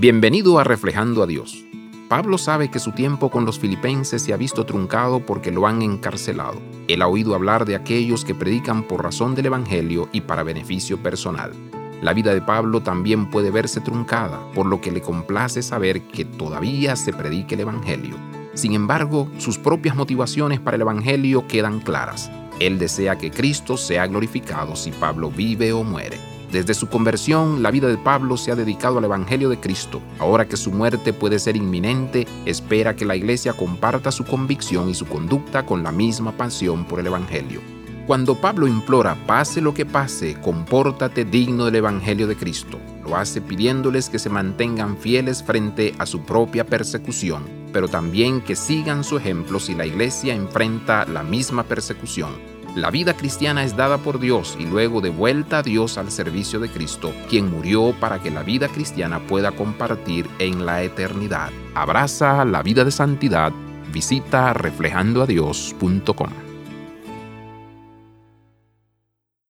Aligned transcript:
Bienvenido 0.00 0.58
a 0.58 0.64
Reflejando 0.64 1.22
a 1.22 1.26
Dios. 1.26 1.62
Pablo 2.08 2.38
sabe 2.38 2.70
que 2.70 2.78
su 2.78 2.92
tiempo 2.92 3.30
con 3.30 3.44
los 3.44 3.58
filipenses 3.58 4.22
se 4.22 4.32
ha 4.32 4.38
visto 4.38 4.64
truncado 4.64 5.26
porque 5.26 5.50
lo 5.50 5.66
han 5.66 5.82
encarcelado. 5.82 6.58
Él 6.88 7.02
ha 7.02 7.06
oído 7.06 7.34
hablar 7.34 7.66
de 7.66 7.76
aquellos 7.76 8.24
que 8.24 8.34
predican 8.34 8.84
por 8.84 9.02
razón 9.02 9.34
del 9.34 9.44
Evangelio 9.44 10.08
y 10.10 10.22
para 10.22 10.42
beneficio 10.42 11.02
personal. 11.02 11.52
La 12.00 12.14
vida 12.14 12.32
de 12.32 12.40
Pablo 12.40 12.80
también 12.82 13.28
puede 13.28 13.50
verse 13.50 13.82
truncada, 13.82 14.40
por 14.54 14.64
lo 14.64 14.80
que 14.80 14.90
le 14.90 15.02
complace 15.02 15.60
saber 15.60 16.00
que 16.00 16.24
todavía 16.24 16.96
se 16.96 17.12
predique 17.12 17.54
el 17.54 17.60
Evangelio. 17.60 18.16
Sin 18.54 18.72
embargo, 18.72 19.28
sus 19.36 19.58
propias 19.58 19.96
motivaciones 19.96 20.60
para 20.60 20.76
el 20.76 20.80
Evangelio 20.80 21.46
quedan 21.46 21.78
claras. 21.78 22.30
Él 22.58 22.78
desea 22.78 23.18
que 23.18 23.30
Cristo 23.30 23.76
sea 23.76 24.06
glorificado 24.06 24.76
si 24.76 24.92
Pablo 24.92 25.30
vive 25.30 25.74
o 25.74 25.84
muere. 25.84 26.39
Desde 26.52 26.74
su 26.74 26.88
conversión, 26.88 27.62
la 27.62 27.70
vida 27.70 27.86
de 27.86 27.96
Pablo 27.96 28.36
se 28.36 28.50
ha 28.50 28.56
dedicado 28.56 28.98
al 28.98 29.04
Evangelio 29.04 29.48
de 29.48 29.60
Cristo. 29.60 30.00
Ahora 30.18 30.48
que 30.48 30.56
su 30.56 30.72
muerte 30.72 31.12
puede 31.12 31.38
ser 31.38 31.56
inminente, 31.56 32.26
espera 32.44 32.96
que 32.96 33.04
la 33.04 33.14
iglesia 33.14 33.52
comparta 33.52 34.10
su 34.10 34.24
convicción 34.24 34.88
y 34.88 34.94
su 34.94 35.06
conducta 35.06 35.64
con 35.64 35.84
la 35.84 35.92
misma 35.92 36.32
pasión 36.32 36.84
por 36.86 36.98
el 36.98 37.06
Evangelio. 37.06 37.60
Cuando 38.08 38.34
Pablo 38.34 38.66
implora, 38.66 39.14
pase 39.28 39.60
lo 39.60 39.72
que 39.72 39.86
pase, 39.86 40.40
compórtate 40.40 41.24
digno 41.24 41.66
del 41.66 41.76
Evangelio 41.76 42.26
de 42.26 42.34
Cristo, 42.34 42.80
lo 43.04 43.16
hace 43.16 43.40
pidiéndoles 43.40 44.10
que 44.10 44.18
se 44.18 44.28
mantengan 44.28 44.96
fieles 44.96 45.44
frente 45.44 45.94
a 45.98 46.06
su 46.06 46.22
propia 46.22 46.66
persecución, 46.66 47.44
pero 47.72 47.86
también 47.86 48.40
que 48.40 48.56
sigan 48.56 49.04
su 49.04 49.16
ejemplo 49.16 49.60
si 49.60 49.76
la 49.76 49.86
iglesia 49.86 50.34
enfrenta 50.34 51.04
la 51.06 51.22
misma 51.22 51.62
persecución. 51.62 52.32
La 52.76 52.90
vida 52.90 53.14
cristiana 53.16 53.64
es 53.64 53.76
dada 53.76 53.98
por 53.98 54.20
Dios 54.20 54.56
y 54.58 54.64
luego 54.64 55.00
de 55.00 55.10
vuelta 55.10 55.58
a 55.58 55.62
Dios 55.62 55.98
al 55.98 56.10
servicio 56.10 56.60
de 56.60 56.68
Cristo, 56.68 57.12
quien 57.28 57.50
murió 57.50 57.92
para 57.98 58.22
que 58.22 58.30
la 58.30 58.42
vida 58.42 58.68
cristiana 58.68 59.18
pueda 59.18 59.50
compartir 59.52 60.28
en 60.38 60.64
la 60.64 60.82
eternidad. 60.82 61.50
Abraza 61.74 62.44
la 62.44 62.62
vida 62.62 62.84
de 62.84 62.92
santidad. 62.92 63.52
Visita 63.92 64.52
reflejandoadios.com. 64.52 66.49